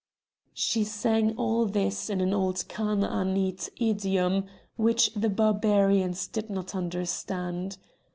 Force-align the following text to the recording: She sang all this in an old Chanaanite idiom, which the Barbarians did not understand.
She 0.55 0.83
sang 0.83 1.35
all 1.37 1.67
this 1.67 2.09
in 2.09 2.21
an 2.21 2.33
old 2.33 2.65
Chanaanite 2.67 3.69
idiom, 3.79 4.45
which 4.75 5.13
the 5.13 5.29
Barbarians 5.29 6.25
did 6.27 6.49
not 6.49 6.73
understand. 6.73 7.77